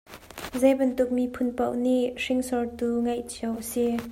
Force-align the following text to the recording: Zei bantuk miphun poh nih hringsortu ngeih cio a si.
Zei 0.61 0.71
bantuk 0.79 1.09
miphun 1.17 1.49
poh 1.57 1.73
nih 1.83 2.05
hringsortu 2.21 2.87
ngeih 3.03 3.23
cio 3.31 3.49
a 3.61 3.63
si. 3.71 3.85